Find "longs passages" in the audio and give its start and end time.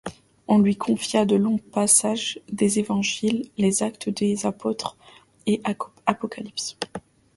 1.35-2.41